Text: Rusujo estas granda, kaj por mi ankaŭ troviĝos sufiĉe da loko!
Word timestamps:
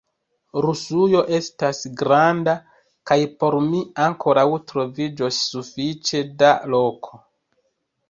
Rusujo 0.65 1.19
estas 1.39 1.81
granda, 1.99 2.57
kaj 3.11 3.19
por 3.45 3.59
mi 3.69 3.85
ankaŭ 4.09 4.37
troviĝos 4.75 5.45
sufiĉe 5.55 6.27
da 6.43 6.55
loko! 6.77 7.27